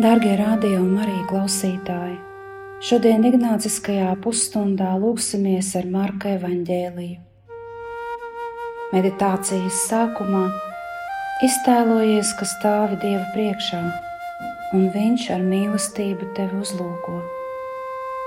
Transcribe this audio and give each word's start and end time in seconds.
Darbie 0.00 0.32
un 0.80 0.94
arī 0.96 1.18
klausītāji! 1.28 2.14
Šodien 2.80 3.26
Ignāciskajā 3.28 4.14
pusstundā 4.24 4.94
lūksimies 4.96 5.74
ar 5.76 5.88
Marka 5.92 6.30
evaņģēliju. 6.38 7.18
Meditācijas 8.94 9.82
sākumā 9.90 10.46
iztēlojies, 11.44 12.30
ka 12.38 12.48
stāvi 12.48 12.96
Dieva 13.02 13.26
priekšā, 13.34 13.82
un 14.78 14.88
Viņš 14.94 15.26
ar 15.36 15.44
mīlestību 15.50 16.30
tevi 16.38 16.62
uzlūko, 16.64 17.18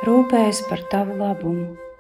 rūpējas 0.06 0.62
par 0.70 0.86
tavu 0.94 1.18
labumu 1.24 1.93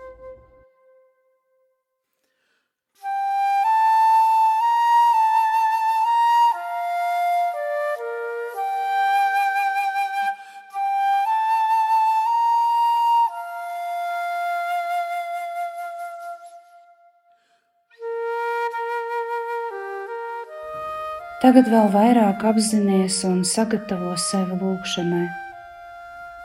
Tagad 21.44 21.66
vēl 21.68 21.90
vairāk 21.92 22.46
apzināties 22.48 23.18
un 23.28 23.42
sagatavo 23.44 24.14
sevi 24.16 24.56
lūgšanai. 24.62 25.26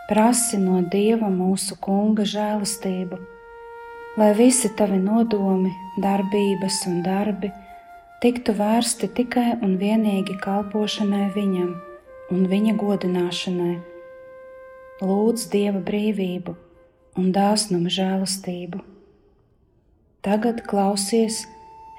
Prasi 0.08 0.58
no 0.58 0.80
Dieva 0.90 1.28
mūsu 1.30 1.76
Kunga 1.78 2.24
žēlastību, 2.26 3.18
lai 4.18 4.32
visi 4.34 4.72
tavi 4.74 4.96
nodomi, 4.98 5.70
darbības 6.02 6.80
un 6.90 6.96
darbi 7.04 7.52
tiktu 8.24 8.56
vērsti 8.58 9.06
tikai 9.20 9.52
un 9.62 9.76
vienīgi 9.78 10.34
kalpošanai 10.42 11.28
Viņam 11.36 11.70
un 12.34 12.48
Viņa 12.50 12.74
godināšanai. 12.80 13.76
Lūdz 14.98 15.44
Dieva 15.52 15.78
brīvību 15.78 16.56
un 17.22 17.30
dāsnumu 17.38 17.94
žēlastību. 18.00 18.82
Tagad 20.26 20.64
klausies 20.66 21.44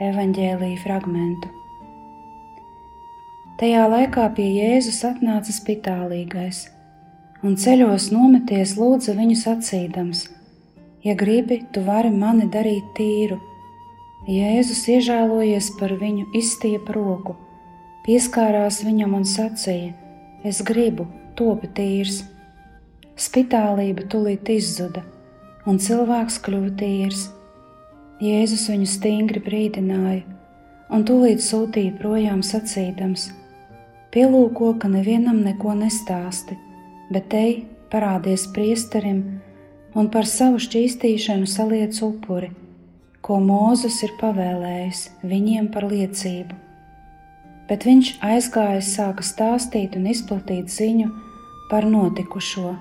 evaņģēlīja 0.03 0.83
fragmentu. 0.83 1.58
Tajā 3.59 3.89
laikā 3.91 4.23
pie 4.37 4.45
Jēzus 4.55 5.01
atnāca 5.03 5.51
spitālīgais, 5.51 6.61
un 7.43 7.57
ceļos 7.59 8.05
nometies 8.15 8.77
lūdza 8.79 9.11
viņu 9.17 9.33
sacīdams: 9.35 10.21
Ja 11.03 11.11
gribi, 11.19 11.57
tu 11.75 11.81
vari 11.83 12.07
mani 12.07 12.45
darīt 12.47 12.93
tīru. 12.95 13.35
Jēzus 14.31 14.85
iežēlojies 14.93 15.73
par 15.75 15.91
viņu, 15.99 16.29
izstiepa 16.39 16.95
roku, 16.95 17.35
pieskārās 18.05 18.77
viņam 18.87 19.17
un 19.17 19.27
sacīja: 19.27 19.91
Es 20.47 20.61
gribu, 20.63 21.09
topi 21.35 21.67
tīrs. 21.75 22.21
Spitālība 23.19 24.07
tulīt 24.07 24.53
izzuda, 24.55 25.03
un 25.67 25.81
cilvēks 25.83 26.39
kļuva 26.47 26.71
tīrs. 26.79 27.27
Jēzus 28.23 28.69
viņu 28.71 28.87
stingri 28.87 29.43
brīdināja, 29.43 30.23
un 30.95 31.03
tūlīt 31.03 31.43
sūtīja 31.43 31.97
projām 31.99 32.39
sacīdams: 32.53 33.27
Pielūko, 34.09 34.71
ka 34.81 34.89
nevienam 34.89 35.43
neko 35.45 35.75
nestāsti, 35.77 36.55
bet 37.13 37.33
ej, 37.37 37.51
parādies 37.91 38.47
priesterim 38.55 39.19
un 39.93 40.09
par 40.09 40.25
savu 40.25 40.57
šķīstīšanu 40.65 41.45
saliec 41.45 41.99
upuri, 42.01 42.49
ko 43.21 43.37
Mūzes 43.45 43.99
ir 44.07 44.15
pavēlējis 44.17 45.03
viņiem 45.21 45.69
par 45.69 45.85
liecību. 45.93 46.57
Bet 47.69 47.85
viņš 47.85 48.15
aizgāja, 48.25 48.81
sāka 48.81 49.21
stāstīt 49.21 49.93
un 50.01 50.09
izplatīt 50.09 50.73
ziņu 50.73 51.13
par 51.69 51.85
notikušo, 51.85 52.73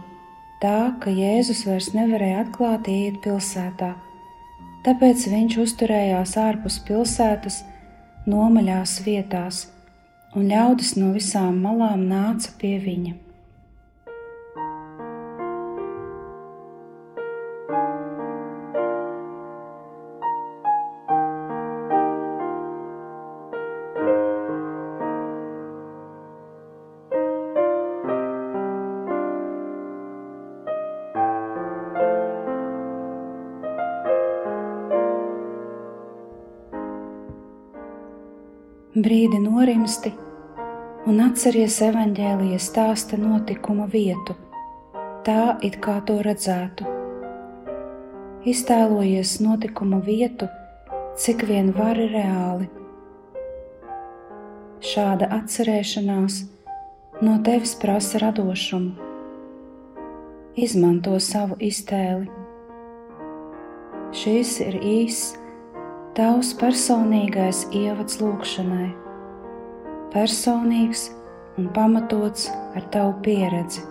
tā 0.65 0.94
ka 1.05 1.12
Jēzus 1.12 1.67
vairs 1.69 1.93
nevarēja 1.93 2.47
atklāti 2.47 3.03
iet 3.05 3.21
pilsētā, 3.21 3.99
tāpēc 4.88 5.28
viņš 5.28 5.62
uzturējās 5.69 6.38
ārpus 6.41 6.81
pilsētas, 6.88 7.67
nomaļās 8.25 9.03
vietās 9.05 9.67
un 10.37 10.50
ļaudis 10.53 10.97
no 11.00 11.12
visām 11.15 11.62
malām 11.65 12.05
nāca 12.11 12.53
pie 12.61 12.77
viņa. 12.83 13.15
Brīdi 39.04 39.38
norimsti 39.42 40.10
un 41.09 41.20
atceries 41.22 41.76
evaņģēlijas 41.86 42.66
stāsta 42.70 43.19
notikuma 43.20 43.86
vietu, 43.92 44.34
tā 45.26 45.59
it 45.62 45.78
kā 45.84 45.98
to 46.09 46.19
redzētu. 46.25 46.86
Iztēlojies 48.48 49.37
notikumu 49.44 50.00
vietu, 50.03 50.48
cik 51.19 51.47
vien 51.50 51.70
vari 51.76 52.08
reāli. 52.12 52.69
Šāda 54.82 55.31
atcerēšanās 55.38 56.42
no 57.22 57.38
tevis 57.47 57.75
prasa 57.78 58.22
radošumu. 58.22 58.94
Izmanto 60.58 61.19
savu 61.22 61.58
iztēli. 61.62 62.26
Šis 64.16 64.58
ir 64.64 64.81
īss 64.82 65.37
tavs 66.19 66.49
personīgais 66.59 67.61
ievads 67.79 68.17
lūkšanai 68.19 68.89
personīgs 70.11 71.05
un 71.61 71.69
pamatots 71.77 72.49
ar 72.75 72.89
tavu 72.91 73.12
pieredzi. 73.23 73.84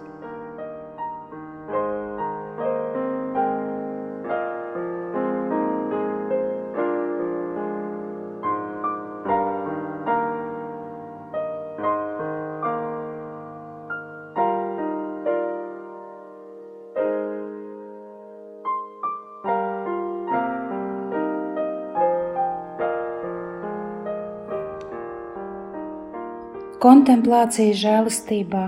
Kontemplācijas 26.77 27.79
žēlastībā 27.81 28.67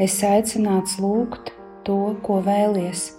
es 0.00 0.14
aicināts 0.24 0.94
lūgt 0.96 1.50
to, 1.84 2.14
ko 2.24 2.38
vēlies. 2.46 3.10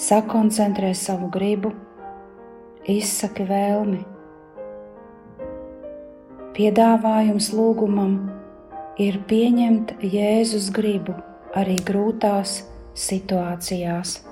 Sakoncentrē 0.00 0.94
savu 0.96 1.28
gribu, 1.34 1.74
izsaki 2.88 3.44
vēlmi. 3.50 3.98
Piedāvājums 6.56 7.50
lūgumam 7.52 8.14
ir 8.96 9.20
pieņemt 9.28 9.92
Jēzus 10.00 10.70
gribu 10.72 11.18
arī 11.52 11.76
grūtās 11.84 12.62
situācijās. 12.96 14.22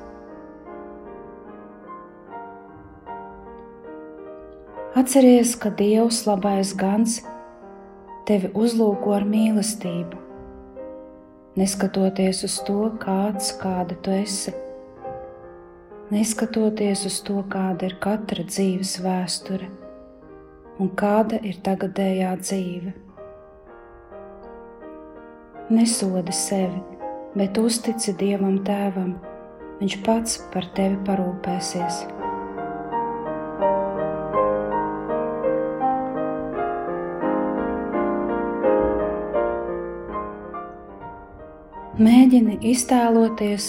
Atceries, 4.96 5.52
ka 5.60 5.68
Dievs 5.68 6.24
labais 6.24 6.72
gans 6.72 7.20
ir 7.20 7.33
tevi 8.28 8.50
uzlūko 8.54 9.14
ar 9.16 9.26
mīlestību, 9.28 10.20
neskatoties 11.60 12.44
uz 12.48 12.58
to, 12.66 12.78
kāds 13.02 13.52
kāda 13.60 13.96
tu 14.04 14.14
esi, 14.14 14.54
neskatoties 16.14 17.04
uz 17.10 17.20
to, 17.26 17.40
kāda 17.52 17.90
ir 17.90 17.98
katra 18.00 18.46
dzīves 18.48 18.98
vēsture. 19.04 19.70
un 20.82 20.88
kāda 20.90 21.38
ir 21.46 21.60
tagadējā 21.62 22.32
dzīve. 22.40 22.92
Nesodi 25.70 26.32
sevi, 26.34 26.82
bet 27.38 27.58
uztici 27.62 28.12
Dievam 28.18 28.58
Tēvam, 28.66 29.14
Viņš 29.80 29.94
pats 30.06 30.36
par 30.52 30.66
tevi 30.76 30.94
parūpēsies. 31.06 32.04
Mēģini 41.94 42.56
iztēloties 42.72 43.68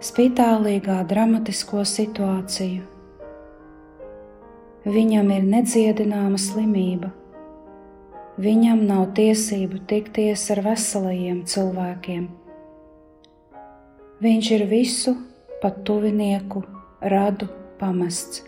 spitālīgā 0.00 0.94
dramatisko 1.04 1.82
situāciju. 1.84 2.86
Viņam 4.88 5.28
ir 5.34 5.42
nedziedināma 5.50 6.38
slimība. 6.40 7.10
Viņam 8.40 8.80
nav 8.88 9.10
tiesību 9.18 9.82
tikties 9.90 10.46
ar 10.54 10.62
veselajiem 10.64 11.42
cilvēkiem. 11.44 12.22
Viņš 14.24 14.48
ir 14.56 14.64
visu, 14.70 15.12
pat 15.60 15.82
tuvinieku, 15.84 16.62
radu 17.12 17.50
pamests. 17.76 18.40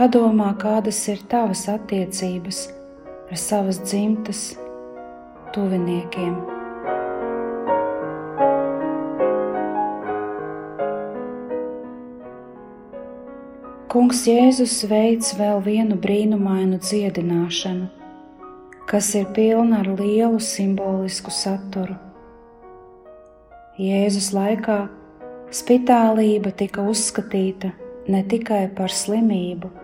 Padomā, 0.00 0.54
kādas 0.56 1.02
ir 1.12 1.20
tavas 1.28 1.66
attiecības 1.68 2.62
ar 3.28 3.44
savas 3.44 3.82
dzimtas 3.84 4.46
tuviniekiem. 5.52 6.59
Kungs 13.90 14.20
Jēzus 14.22 14.84
veids 14.86 15.32
vēl 15.34 15.56
vienu 15.66 15.96
brīnumainu 15.98 16.76
dziedināšanu, 16.78 17.88
kas 18.86 19.08
ir 19.18 19.24
pilna 19.34 19.80
ar 19.82 19.88
lielu 19.98 20.38
simbolisku 20.38 21.32
saturu. 21.34 21.96
Jēzus 23.82 24.28
laikā 24.36 24.78
spitālība 25.50 26.54
tika 26.62 26.86
uzskatīta 26.86 27.72
ne 28.06 28.22
tikai 28.30 28.62
par 28.78 28.94
slimību, 28.94 29.74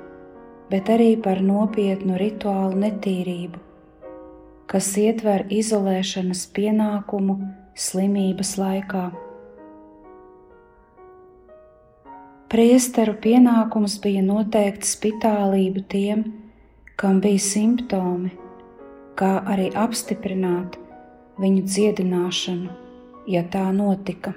bet 0.70 0.94
arī 0.94 1.16
par 1.26 1.42
nopietnu 1.42 2.22
rituālu 2.22 2.78
netīrību, 2.86 3.58
kas 4.70 4.94
ietver 5.02 5.48
izolēšanas 5.50 6.46
pienākumu 6.54 7.40
slimības 7.74 8.54
laikā. 8.62 9.08
Priesteru 12.46 13.16
pienākums 13.18 13.96
bija 13.98 14.20
noteikt 14.22 14.84
spitālību 14.86 15.80
tiem, 15.90 16.20
kam 16.94 17.18
bija 17.24 17.42
simptomi, 17.42 18.30
kā 19.18 19.32
arī 19.50 19.64
apstiprināt 19.74 20.76
viņu 21.42 21.64
dziedināšanu, 21.66 22.70
ja 23.26 23.42
tā 23.50 23.64
notika. 23.74 24.36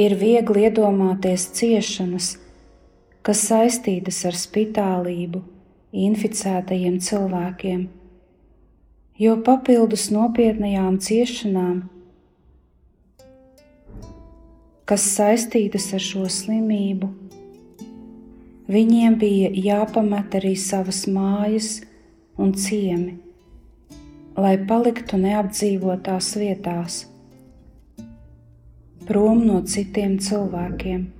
Ir 0.00 0.16
viegli 0.16 0.64
iedomāties 0.64 1.50
ciešanas, 1.52 2.32
kas 3.20 3.44
saistītas 3.52 4.24
ar 4.24 4.40
spitālību 4.40 5.44
inficētajiem 5.92 6.96
cilvēkiem, 7.04 7.88
jo 9.20 9.40
papildus 9.44 10.08
nopietnajām 10.16 10.96
ciešanām 10.96 11.90
kas 14.88 15.04
saistītas 15.16 15.90
ar 15.96 16.02
šo 16.02 16.26
slimību. 16.30 17.10
Viņiem 18.72 19.16
bija 19.20 19.50
jāpamet 19.52 20.34
arī 20.38 20.54
savas 20.58 21.04
mājas 21.10 21.80
un 22.40 22.54
ciemi, 22.56 23.18
lai 24.38 24.54
paliktu 24.68 25.18
neapdzīvotās 25.20 26.30
vietās, 26.40 27.02
prom 29.06 29.42
no 29.46 29.60
citiem 29.68 30.16
cilvēkiem. 30.22 31.10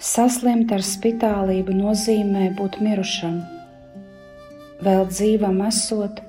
Saslimt 0.00 0.70
ar 0.72 0.84
spitālību 0.86 1.74
nozīmē 1.76 2.46
būt 2.56 2.78
mirušam, 2.84 3.40
vēl 4.84 5.06
dzīvam 5.10 5.60
esot 5.66 6.22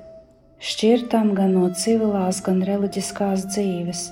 šķirtam 0.62 1.32
gan 1.34 1.56
no 1.56 1.68
civilās, 1.74 2.38
gan 2.46 2.60
reliģiskās 2.66 3.48
dzīves. 3.50 4.02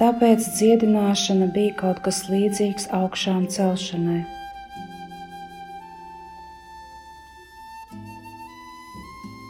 Tāpēc 0.00 0.46
dziedināšana 0.58 1.48
bija 1.54 1.76
kaut 1.78 2.02
kas 2.04 2.24
līdzīgs 2.28 2.90
augšām 2.98 3.46
celšanai. 3.54 4.20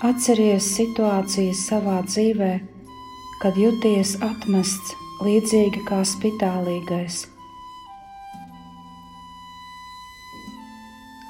Atceries 0.05 0.69
situācijas 0.77 1.65
savā 1.71 2.03
dzīvē, 2.07 2.53
kad 3.43 3.57
jūties 3.59 4.19
atmests 4.23 4.93
līdzīgi 5.25 5.87
kā 5.89 6.03
spitālīgais. 6.07 7.25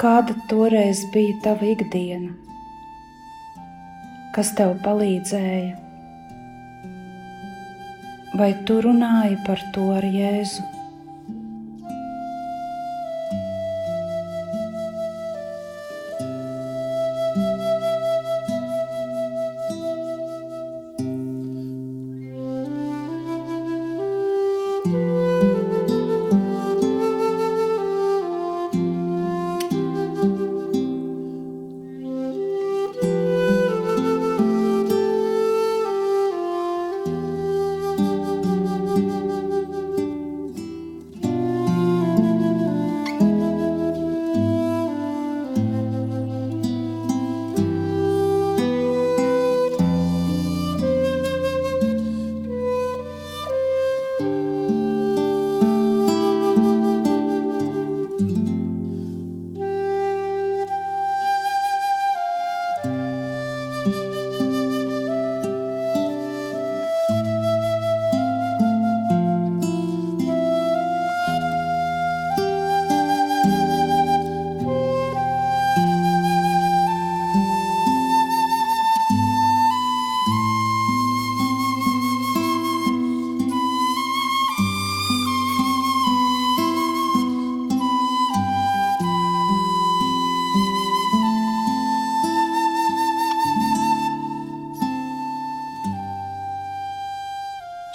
Kāda 0.02 0.34
toreiz 0.50 1.06
bija 1.14 1.38
tava 1.46 1.70
ikdiena? 1.70 2.43
Kas 4.34 4.50
tev 4.58 4.72
palīdzēja? 4.82 5.74
Vai 8.34 8.50
tu 8.66 8.80
runāji 8.82 9.38
par 9.46 9.60
to 9.74 9.92
ar 9.94 10.06
Jēzu? 10.10 10.73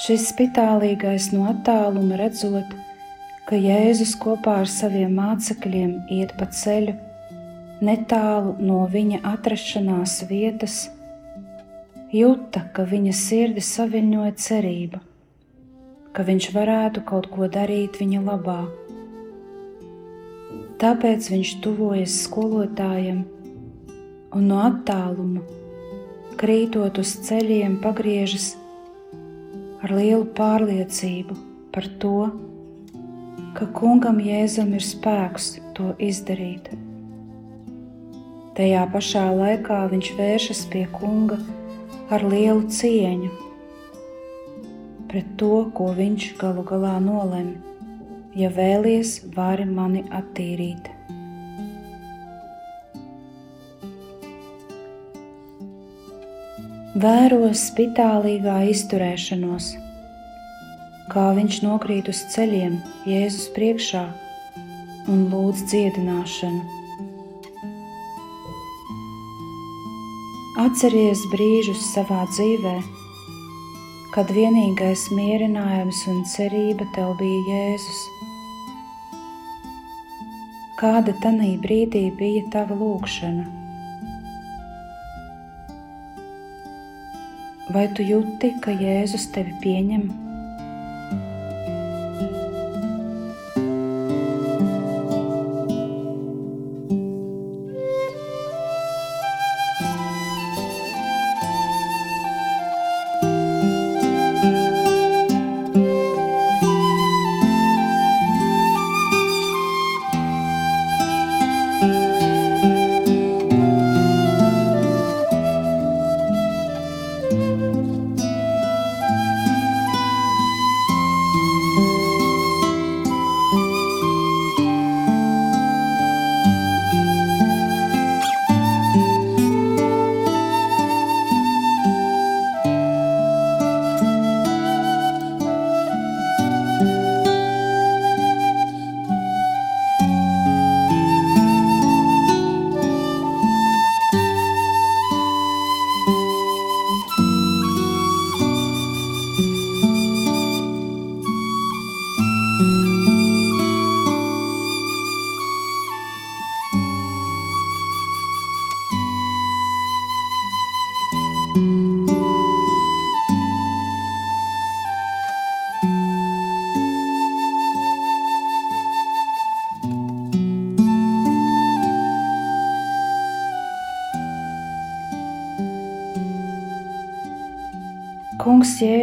Šis 0.09 0.23
spitālīgais 0.31 1.27
no 1.29 1.43
attāluma 1.51 2.15
redzot, 2.17 2.71
ka 3.45 3.57
Jēzus 3.61 4.15
kopā 4.17 4.55
ar 4.63 4.69
saviem 4.73 5.11
mācekļiem 5.13 5.91
iet 6.15 6.31
pa 6.39 6.47
ceļu 6.49 6.95
netālu 7.85 8.55
no 8.57 8.79
viņa 8.89 9.19
atrašanās 9.29 10.15
vietas, 10.31 10.77
jūta, 12.09 12.63
ka 12.73 12.87
viņa 12.89 13.13
sirdi 13.19 13.61
saviņoja 13.61 14.31
cerība, 14.41 15.03
ka 16.17 16.25
viņš 16.25 16.47
varētu 16.55 17.03
kaut 17.11 17.29
ko 17.29 17.45
darīt 17.45 17.99
viņa 18.01 18.23
labā. 18.31 18.63
Tāpēc 20.81 21.27
viņš 21.35 21.51
tuvojas 21.67 22.15
skolotājiem 22.23 23.21
un 24.33 24.49
no 24.55 24.63
attāluma, 24.71 25.45
krītot 26.41 26.97
uz 26.97 27.13
ceļiem, 27.29 27.77
pagriežas 27.85 28.55
ar 29.83 29.93
lielu 29.95 30.25
pārliecību 30.37 31.37
par 31.73 31.87
to, 32.01 32.29
ka 33.57 33.67
kungam 33.75 34.19
Jēzum 34.23 34.73
ir 34.77 34.85
spēks 34.85 35.51
to 35.77 35.93
izdarīt. 36.03 36.71
Tajā 38.59 38.83
pašā 38.93 39.29
laikā 39.33 39.83
viņš 39.91 40.09
vēršas 40.17 40.65
pie 40.73 40.83
kunga 40.91 41.39
ar 42.11 42.25
lielu 42.27 42.67
cieņu 42.67 43.31
pret 45.09 45.29
to, 45.41 45.65
ko 45.73 45.89
viņš 45.97 46.25
galu 46.37 46.63
galā 46.67 46.97
nolem. 47.01 47.55
Ja 48.37 48.51
vēlies, 48.53 49.15
vari 49.33 49.65
mani 49.65 50.03
attīrīt. 50.13 50.98
Vēro 56.99 57.51
spitālīgā 57.55 58.57
izturēšanos, 58.73 59.69
kā 61.13 61.25
viņš 61.37 61.61
nokrīt 61.63 62.09
uz 62.11 62.21
ceļiem 62.33 62.77
Jēzus 63.07 63.47
priekšā 63.55 64.03
un 65.13 65.25
lūdz 65.31 65.65
dziedināšanu. 65.71 66.61
Atceries 70.67 71.27
brīžus 71.31 71.91
savā 71.93 72.25
dzīvēm 72.35 72.87
kad 74.09 74.31
vienīgais 74.33 75.05
mierinājums 75.13 76.01
un 76.09 76.23
cerība 76.27 76.87
tev 76.95 77.13
bija 77.19 77.43
Jēzus. 77.53 78.01
Kāda 80.81 81.13
tanī 81.21 81.53
brīdī 81.61 82.07
bija 82.17 82.43
tava 82.57 82.75
lūkšana? 82.81 83.58
Vai 87.69 87.85
tu 87.93 88.01
jūti, 88.01 88.55
ka 88.63 88.73
Jēzus 88.73 89.27
tevi 89.35 89.53
pieņem? 89.61 90.28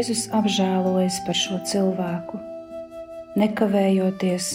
Jēzus 0.06 0.28
apžēlojas 0.38 1.16
par 1.26 1.34
šo 1.34 1.56
cilvēku. 1.66 2.38
Nekavējoties, 3.42 4.50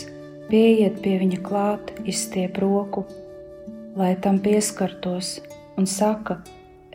pieiet 0.48 1.02
pie 1.04 1.18
viņa 1.20 1.40
klāt, 1.44 1.92
izstiep 2.08 2.56
roku, 2.64 3.04
lai 4.00 4.14
tam 4.24 4.40
pieskartos, 4.40 5.42
un 5.76 5.92
saka: 5.92 6.40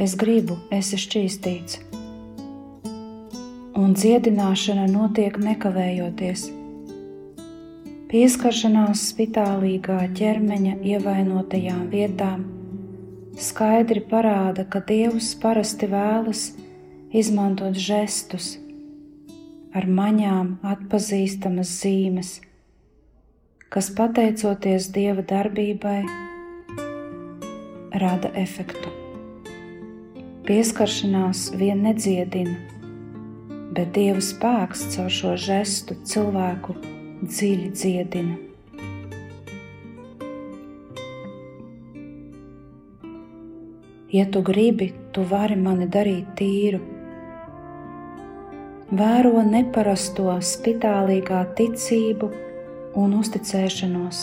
Es 0.01 0.17
gribu, 0.17 0.57
esi 0.73 0.97
šķīstīts. 0.97 1.83
Un 3.77 3.93
dziedināšana 3.93 4.89
notiek 4.89 5.37
nekavējoties. 5.37 6.49
Pieskaršanās 8.09 9.09
spitālīgā 9.13 10.01
ķermeņa 10.17 10.79
ievainotajām 10.81 11.89
vietām 11.93 12.49
skaidri 13.37 14.01
parāda, 14.01 14.65
ka 14.65 14.81
Dievs 14.81 15.35
parasti 15.45 15.93
vēlas 15.93 16.55
izmantot 17.15 17.77
žestus, 17.79 18.57
ar 19.77 19.87
maņām 19.87 20.57
atpazīstamas 20.67 21.71
zīmes, 21.83 22.31
kas 23.71 23.91
pateicoties 23.95 24.89
Dieva 24.95 25.23
darbībai, 25.23 26.01
rada 28.03 28.33
efektu. 28.35 28.91
Pieskaršanās 30.47 31.51
vien 31.59 31.85
nedziedina, 31.87 32.57
bet 33.75 33.95
Dieva 33.95 34.23
spēks 34.23 34.89
caur 34.97 35.11
šo 35.11 35.37
žestu 35.39 35.99
cilvēku 36.07 36.75
dziļi 37.23 37.71
dziedina. 37.71 38.37
Ja 44.17 44.25
tu 44.33 44.41
gribi, 44.43 44.93
tu 45.13 45.27
vari 45.29 45.59
mani 45.61 45.91
darīt 45.93 46.31
tīru 46.39 46.96
vēro 48.91 49.43
neparasto 49.43 50.31
spitālīgā 50.39 51.43
ticību 51.59 52.31
un 52.97 53.17
uzticēšanos. 53.19 54.21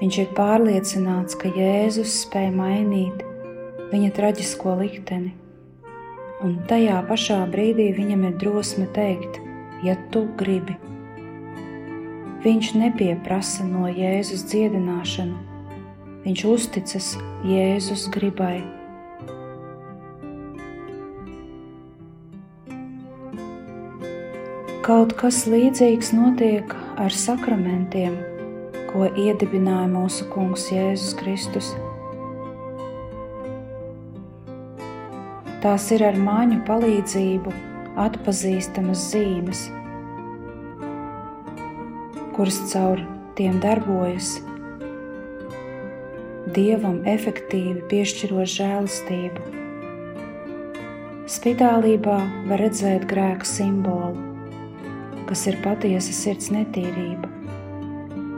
Viņš 0.00 0.18
ir 0.22 0.30
pārliecināts, 0.36 1.36
ka 1.36 1.50
Jēzus 1.52 2.22
spēj 2.24 2.48
mainīt 2.54 3.24
viņa 3.90 4.12
traģisko 4.16 4.76
likteni, 4.80 5.34
un 6.46 6.60
tajā 6.70 7.02
pašā 7.10 7.42
brīdī 7.50 7.90
viņam 7.98 8.24
ir 8.30 8.38
drosme 8.40 8.86
teikt, 8.94 9.40
ja 9.84 9.98
tu 10.14 10.24
gribi. 10.38 10.78
Viņš 12.40 12.74
nepieprasa 12.80 13.66
no 13.68 13.90
Jēzus 13.90 14.46
dziedināšanu, 14.48 15.36
viņš 16.24 16.44
uzticas 16.48 17.16
Jēzus 17.44 18.06
gribai 18.14 18.62
Kaut 24.90 25.12
kas 25.14 25.44
līdzīgs 25.46 26.08
notiek 26.16 26.72
ar 26.98 27.14
sakramentiem, 27.14 28.16
ko 28.88 29.04
iedibināja 29.06 29.86
mūsu 29.86 30.24
Kungs 30.32 30.64
Jēzus 30.74 31.12
Kristus. 31.14 31.68
Tās 35.62 35.84
ir 35.94 36.02
ar 36.08 36.18
māņu 36.18 36.58
palīdzību 36.66 37.52
atpazīstamas 38.02 39.04
zīmes, 39.12 39.60
kuras 42.34 42.58
caur 42.72 43.04
tiem 43.38 43.60
darbojas 43.62 44.32
Dievam 46.56 46.98
efektīvi 47.14 47.84
piešķirot 47.94 48.50
žēlastību. 48.56 49.46
Spitālībā 51.30 52.18
var 52.50 52.64
redzēt 52.66 53.06
grēka 53.14 53.46
simbolu 53.46 54.29
kas 55.30 55.44
ir 55.46 55.60
patiesa 55.62 56.10
sirds 56.10 56.48
netīrība, 56.50 57.28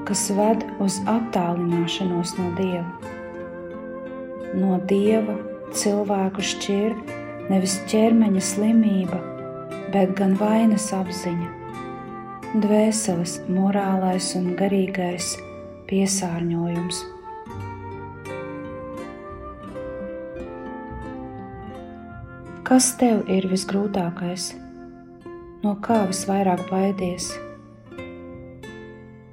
kas 0.05 0.27
ved 0.37 0.61
uz 0.85 0.99
attālināšanos 1.09 2.35
no 2.37 2.51
Dieva. 2.59 2.85
No 4.53 4.77
Dieva 4.91 5.39
cilvēku 5.73 6.45
šķir 6.45 6.93
nevis 7.49 7.79
ķermeņa 7.89 8.43
slimība, 8.45 9.23
bet 9.95 10.13
gan 10.19 10.37
vainas 10.37 10.91
apziņa, 10.93 11.49
dvēseles 12.61 13.39
morālais 13.49 14.29
un 14.37 14.53
garīgais 14.61 15.33
piesārņojums. 15.89 17.01
Kas 22.69 22.93
tev 23.01 23.25
ir 23.33 23.49
visgrūtākais? 23.49 24.53
No 25.63 25.77
kā 25.85 26.01
visvairāk 26.11 26.65
baidies, 26.71 27.31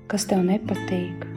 kas 0.10 0.30
tev 0.30 0.46
nepatīk. 0.46 1.29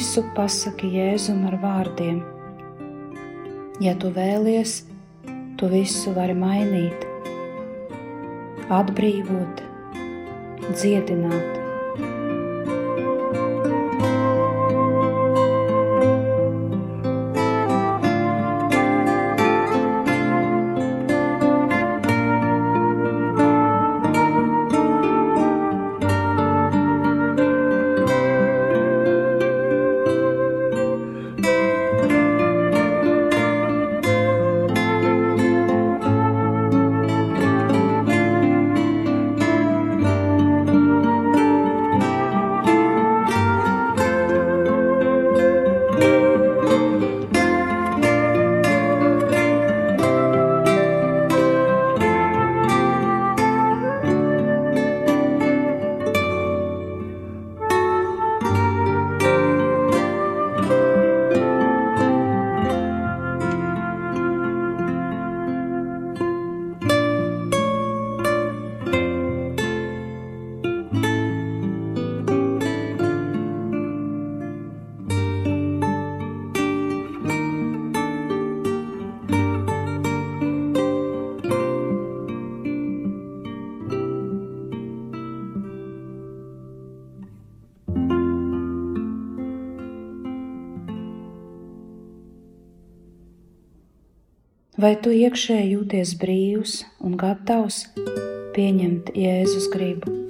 Visu 0.00 0.22
pasaki 0.32 0.88
Jēzum 0.94 1.42
ar 1.44 1.58
vārdiem. 1.60 2.22
Ja 3.84 3.92
tu 4.00 4.08
vēlies, 4.16 4.78
tu 5.60 5.68
visu 5.68 6.14
vari 6.16 6.32
mainīt, 6.40 7.04
atbrīvot, 8.80 9.60
dziedināt. 10.72 11.59
Vai 94.90 94.96
tu 94.98 95.12
iekšēji 95.14 95.68
jūties 95.70 96.12
brīvs 96.18 96.72
un 97.06 97.12
gatavs 97.14 97.76
pieņemt 98.56 99.12
Jēzus 99.14 99.68
gribu? 99.70 100.29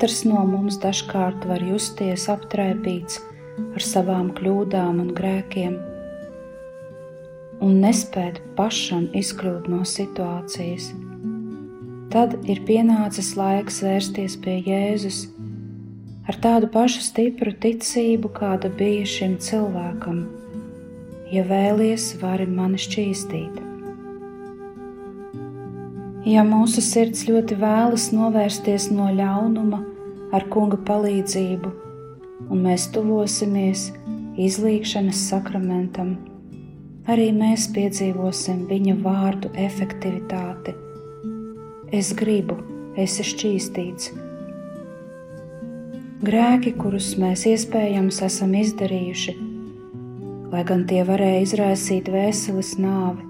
Katrs 0.00 0.22
no 0.24 0.40
mums 0.48 0.78
dažkārt 0.80 1.42
var 1.44 1.60
justies 1.60 2.22
aptraipīts 2.32 3.18
ar 3.76 3.84
savām 3.84 4.30
kļūdām 4.38 5.02
un 5.02 5.10
grēkiem, 5.18 5.74
un 7.60 7.74
nespēt 7.82 8.40
pašam 8.56 9.10
izkļūt 9.20 9.68
no 9.68 9.82
situācijas. 9.84 10.88
Tad 12.16 12.38
ir 12.48 12.64
pienācis 12.64 13.34
laiks 13.36 13.82
vērsties 13.84 14.40
pie 14.40 14.56
Jēzus 14.70 15.26
ar 16.32 16.40
tādu 16.48 16.72
pašu 16.72 17.04
stipru 17.04 17.52
ticību, 17.52 18.32
kāda 18.40 18.72
bija 18.80 19.04
šim 19.04 19.36
cilvēkam. 19.36 20.24
Ja 21.28 21.44
vēlies, 21.44 22.14
vari 22.24 22.48
mani 22.48 22.80
šķīstīt. 22.80 23.66
Ja 26.28 26.42
mūsu 26.44 26.82
sirds 26.84 27.22
ļoti 27.24 27.56
vēlas 27.56 28.10
novērsties 28.12 28.90
no 28.92 29.06
ļaunuma 29.16 29.78
ar 30.36 30.44
kunga 30.52 30.76
palīdzību, 30.84 31.70
un 32.52 32.60
mēs 32.66 32.90
tuvosimies 32.92 33.86
izlīkšanas 34.36 35.22
sakramentam, 35.30 36.18
arī 37.08 37.30
mēs 37.32 37.70
piedzīvosim 37.72 38.66
viņa 38.68 38.98
vārdu 39.00 39.48
efektivitāti. 39.64 40.76
Es 41.88 42.12
gribu, 42.12 42.58
esi 43.00 43.24
šķīstīts. 43.24 44.12
Grēki, 46.20 46.74
kurus 46.76 47.14
mēs 47.16 47.46
iespējams 47.48 48.20
esam 48.28 48.52
izdarījuši, 48.60 49.38
lai 50.52 50.68
gan 50.68 50.84
tie 50.84 51.00
varēja 51.08 51.46
izraisīt 51.48 52.12
vēseles 52.12 52.76
nāvi, 52.76 53.29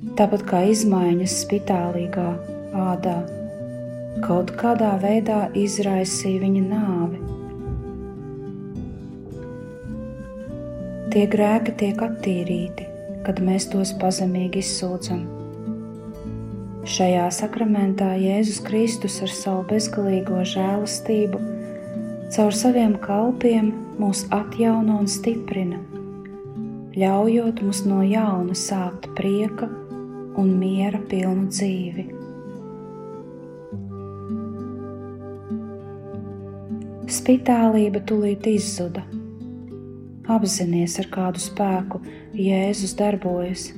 tāpat 0.00 0.44
kā 0.48 0.60
izmaiņas 0.70 1.34
spitālīgā 1.42 2.28
ādā, 2.72 3.18
kaut 4.24 4.52
kādā 4.60 4.94
veidā 5.02 5.42
izraisīja 5.56 6.40
viņa 6.44 6.62
nāvi. 6.70 7.20
Tie 11.10 11.24
grēki 11.26 11.74
tiek 11.82 12.00
attīrīti, 12.06 12.86
kad 13.26 13.42
mēs 13.44 13.66
tos 13.72 13.92
pazemīgi 14.00 14.62
izsūdzam. 14.62 15.26
Šajā 16.90 17.26
sakramentā 17.34 18.14
Jēzus 18.16 18.62
Kristus 18.64 19.18
ar 19.20 19.34
savu 19.34 19.66
bezgalīgo 19.68 20.40
žēlastību 20.48 21.42
caur 22.32 22.56
saviem 22.56 22.96
kalpiem 23.02 23.74
mūs 24.00 24.24
atjauno 24.32 24.96
un 25.02 25.10
stiprina, 25.10 25.82
ļaujot 26.96 27.60
mums 27.66 27.84
no 27.90 28.00
jauna 28.06 28.56
sākt 28.56 29.10
prieka 29.18 29.68
un 30.38 30.50
miera 30.58 31.00
pilnu 31.10 31.48
dzīvi. 31.50 32.04
Spitālība 37.10 38.02
tūlīt 38.06 38.46
izzuda. 38.52 39.02
Apzinies, 40.30 40.94
ar 41.02 41.08
kādu 41.10 41.42
spēku 41.42 42.02
Jēzus 42.38 42.94
darbojas. 42.98 43.70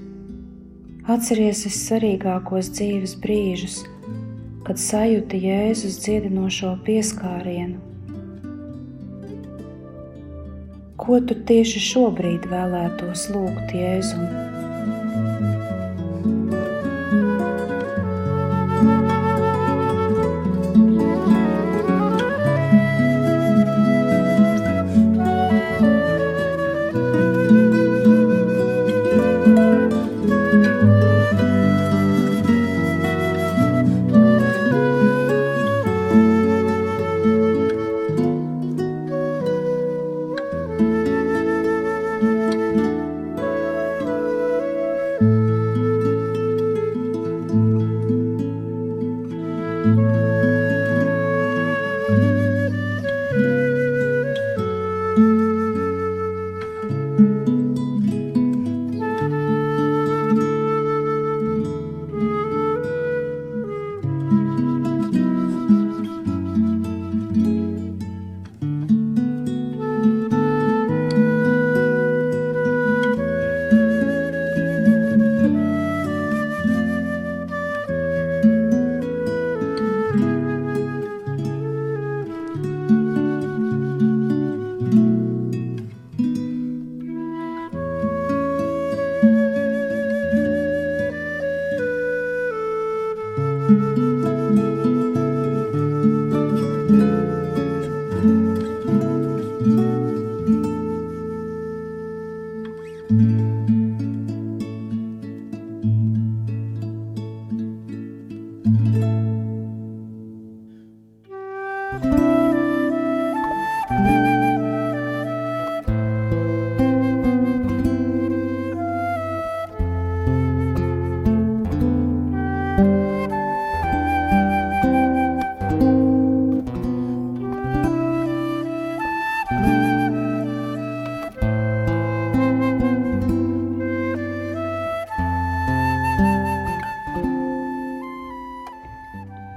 Atceries 1.09 1.63
vissvarīgākos 1.67 2.69
dzīves 2.77 3.17
brīžus, 3.23 3.79
kad 4.67 4.77
sajūti 4.79 5.41
Jēzus 5.47 5.97
dziedinošo 6.05 6.77
pieskārienu. 6.85 7.81
ko 11.03 11.19
tu 11.27 11.35
tieši 11.49 11.81
šobrīd 11.83 12.47
vēlētos 12.53 13.27
lūgt 13.35 13.75
Jēzum? 13.75 14.52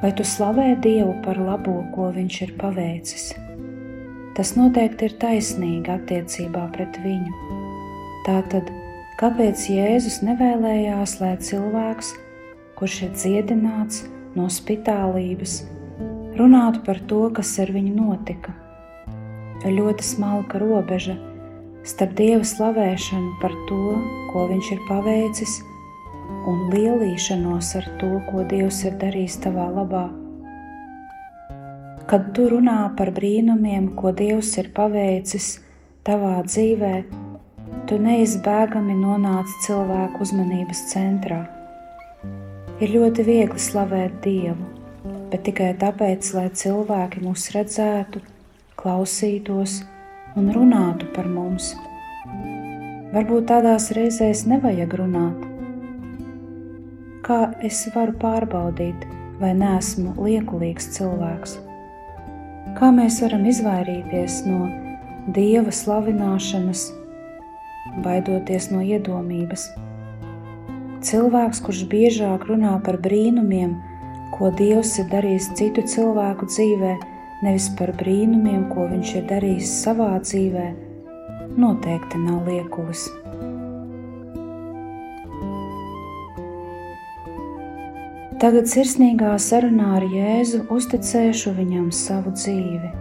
Vai 0.05 0.11
tu 0.13 0.21
slavē 0.21 0.75
Dievu 0.85 1.15
par 1.25 1.39
labo, 1.41 1.79
ko 1.95 2.11
Viņš 2.13 2.35
ir 2.45 2.51
paveicis? 2.61 3.23
Tas 4.37 4.51
noteikti 4.53 5.07
ir 5.07 5.15
taisnīgi 5.17 5.89
attiecībā 5.89 6.67
pret 6.75 6.99
viņu. 7.01 7.31
Tātad, 8.27 8.69
kāpēc 9.17 9.63
Jēzus 9.65 10.19
nevēlējās, 10.27 11.15
lai 11.23 11.31
cilvēks, 11.41 12.13
kurš 12.77 12.99
ir 13.07 13.11
dziedināts 13.17 14.03
no 14.37 14.45
spitālības, 14.45 15.63
runātu 16.37 16.85
par 16.85 17.01
to, 17.09 17.25
kas 17.33 17.57
ar 17.65 17.73
viņu 17.73 17.97
notika? 17.97 18.53
Ir 19.65 19.73
ļoti 19.79 20.05
smalka 20.05 20.61
robeža 20.61 21.17
starp 21.81 22.13
Dieva 22.21 22.45
slavēšanu 22.45 23.39
par 23.41 23.57
to, 23.71 23.97
ko 24.29 24.45
Viņš 24.53 24.75
ir 24.77 24.85
paveicis, 24.85 25.63
un 26.49 26.67
lielīšanos 26.73 27.71
ar 27.79 27.89
to, 27.99 28.11
ko 28.29 28.45
Dievs 28.49 28.83
ir 28.85 28.97
darījis 29.01 29.39
tavā 29.45 29.65
labā. 29.73 30.05
Kad 32.05 32.29
tu 32.37 32.45
runā 32.51 32.79
par 32.97 33.09
brīnumiem, 33.15 33.93
ko 33.97 34.11
Dievs 34.13 34.51
ir 34.61 34.69
paveicis 34.75 35.55
tavā 36.05 36.35
dzīvē, 36.45 36.93
tu 37.89 37.97
neizbēgami 38.01 38.93
nonāc 38.99 39.49
cilvēku 39.65 40.21
uzmanības 40.25 40.83
centrā. 40.91 41.41
Ir 42.83 42.93
ļoti 42.93 43.25
viegli 43.25 43.61
slavēt 43.61 44.21
Dievu, 44.25 44.69
bet 45.31 45.45
tikai 45.47 45.71
tāpēc, 45.81 46.29
lai 46.37 46.47
cilvēki 46.53 47.25
mūs 47.25 47.49
redzētu, 47.55 48.21
klausītos 48.77 49.79
un 50.37 50.51
runātu 50.53 51.09
par 51.15 51.29
mums. 51.31 51.73
Varbūt 53.15 53.49
tādās 53.49 53.89
reizēs 53.95 54.43
nevajag 54.49 54.97
runāt, 54.99 55.54
kā 57.25 57.39
es 57.65 57.85
varu 57.95 58.13
pārbaudīt, 58.21 59.05
vai 59.41 59.53
neesmu 59.57 60.13
liekulīgs 60.21 60.91
cilvēks? 60.95 61.57
Kā 62.77 62.91
mēs 62.93 63.21
varam 63.23 63.47
izvairīties 63.49 64.43
no 64.45 64.67
dieva 65.33 65.73
slavināšanas, 65.73 66.85
baidoties 68.05 68.69
no 68.73 68.83
iedomības? 68.85 69.69
Cilvēks, 71.05 71.61
kurš 71.65 71.83
biežāk 71.89 72.47
runā 72.49 72.77
par 72.85 72.97
brīnumiem, 73.01 73.75
ko 74.33 74.49
Dievs 74.57 74.95
ir 74.99 75.09
darījis 75.11 75.51
citu 75.57 75.83
cilvēku 75.85 76.49
dzīvē, 76.49 76.95
nevis 77.45 77.69
par 77.77 77.93
brīnumiem, 77.99 78.65
ko 78.73 78.87
viņš 78.89 79.13
ir 79.19 79.29
darījis 79.29 79.75
savā 79.83 80.15
dzīvē, 80.23 80.65
noteikti 81.61 82.25
nav 82.25 82.49
liekulis. 82.49 83.05
Tagad 88.35 88.67
sirsnīgā 88.67 89.31
sarunā 89.39 89.93
ar 89.95 90.05
Jēzu 90.11 90.65
uzticēšu 90.75 91.55
viņam 91.55 91.87
savu 91.95 92.35
dzīvi. 92.35 92.91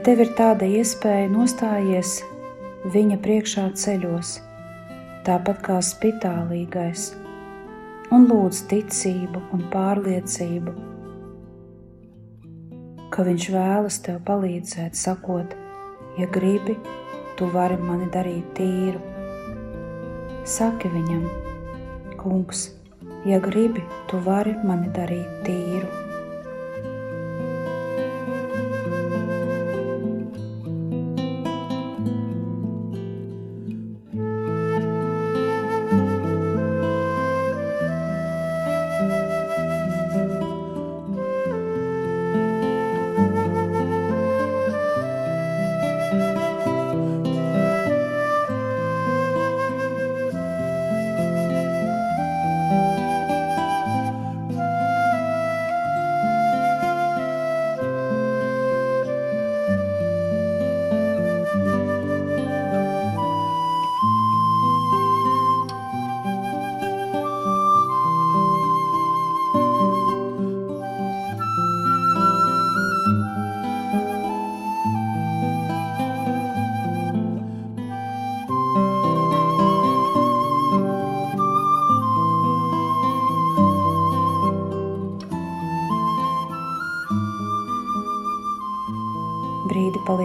Ja 0.00 0.04
tev 0.06 0.20
ir 0.24 0.30
tāda 0.32 0.64
iespēja, 0.64 1.26
nostājies 1.28 2.14
viņa 2.88 3.18
priekšā 3.20 3.66
ceļos, 3.76 4.30
tāpat 5.26 5.60
kā 5.66 5.76
spitālīgais, 5.84 7.02
un 8.08 8.24
lūdz 8.30 8.62
ticību 8.70 9.44
un 9.52 9.66
pārliecību, 9.74 10.72
ka 13.12 13.28
viņš 13.28 13.48
vēlas 13.52 14.00
tev 14.08 14.22
palīdzēt, 14.24 14.96
sakot, 14.96 15.52
ja 16.16 16.32
gribi, 16.32 16.80
tu 17.36 17.52
vari 17.52 17.76
mani 17.84 18.08
darīt 18.16 18.54
tīru. 18.56 19.04
Saki 20.48 20.96
viņam, 20.96 21.28
kungs, 22.24 22.70
ja 23.28 23.44
gribi, 23.50 23.84
tu 24.08 24.24
vari 24.24 24.56
mani 24.64 24.88
darīt 24.96 25.42
tīru. 25.44 26.09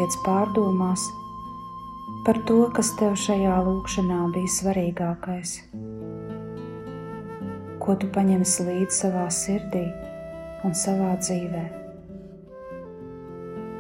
Paliec 0.06 0.22
pārdomās 0.22 1.02
par 2.26 2.38
to, 2.46 2.70
kas 2.70 2.92
tev 3.00 3.16
šajā 3.18 3.56
lūkšanā 3.66 4.20
bija 4.34 4.52
svarīgākais, 4.54 5.54
ko 7.82 7.96
tu 7.98 8.10
paņemsi 8.14 8.68
līdzi 8.68 8.98
savā 9.00 9.26
sirdī 9.34 9.86
un 10.64 10.78
savā 10.78 11.18
dzīvē, 11.18 11.66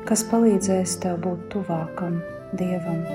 kas 0.09 0.25
palīdzēs 0.31 0.97
tev 1.05 1.21
būt 1.21 1.45
tuvākam 1.53 2.17
Dievam. 2.57 3.05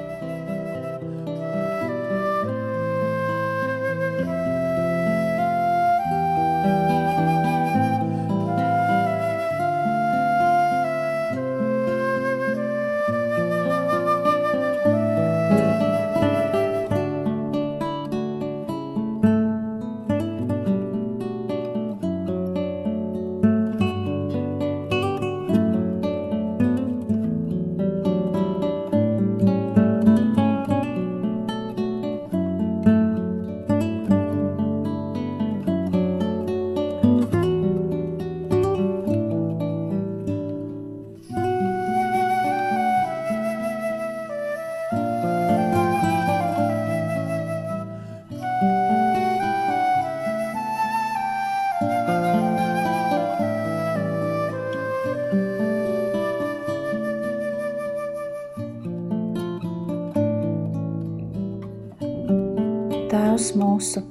Mūsu, 63.80 64.02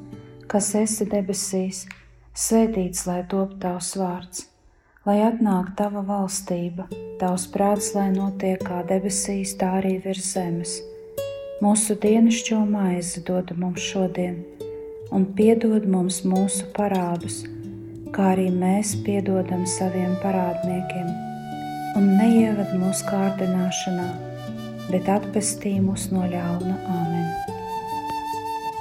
kas 0.50 0.72
esi 0.74 1.06
debesīs, 1.06 1.84
svētīts 2.34 3.04
lai 3.06 3.20
top 3.30 3.52
tavs 3.62 3.92
vārds, 4.00 4.48
lai 5.06 5.20
atnāk 5.22 5.76
tava 5.78 6.02
valstība, 6.08 6.88
tavs 7.22 7.46
prāts, 7.54 7.92
lai 7.94 8.08
notiek 8.16 8.64
kā 8.66 8.80
debesīs, 8.90 9.54
tā 9.62 9.76
arī 9.78 10.00
virs 10.02 10.32
zemes. 10.34 10.80
Mūsu 11.62 12.00
dienascho 12.02 12.64
maizi 12.66 13.22
dod 13.28 13.54
mums 13.62 13.86
šodien, 13.92 14.42
un 15.14 15.30
piedod 15.38 15.86
mums 15.86 16.24
mūsu 16.26 16.66
parādus, 16.74 17.44
kā 18.16 18.32
arī 18.34 18.50
mēs 18.50 18.96
piedodam 19.06 19.68
saviem 19.70 20.18
parādniekiem, 20.26 21.14
un 22.00 22.10
neieved 22.18 22.74
mūsu 22.82 23.06
kārdināšanā, 23.12 24.10
bet 24.90 25.14
atpestī 25.20 25.78
mūs 25.78 26.10
no 26.16 26.26
ļauna 26.26 26.82
āmen. 26.90 27.49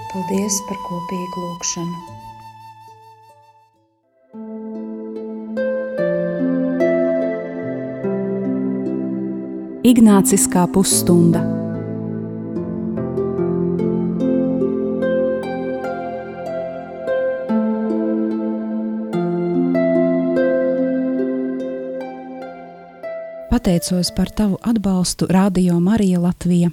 Paldies 0.09 0.55
par 0.65 0.79
kopīgu 0.87 1.43
lūgšanu! 1.45 1.99
Ignāciskā 9.85 10.65
pusstunda. 10.73 11.45
Pateicos 23.53 24.17
par 24.17 24.33
tavu 24.33 24.57
atbalstu 24.65 25.29
Radio 25.29 25.77
Marija 25.85 26.25
Latvija 26.25 26.73